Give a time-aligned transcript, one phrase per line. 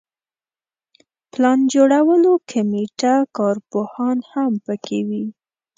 [1.31, 5.25] پلان جوړولو کمیټه کارپوهان هم په کې وي.